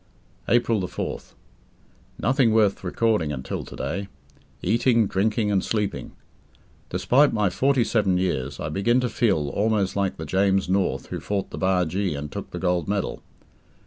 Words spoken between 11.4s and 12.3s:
the bargee